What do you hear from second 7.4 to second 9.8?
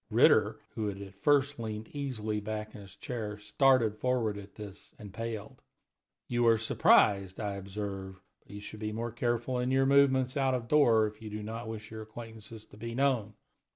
observe; but you should be more careful in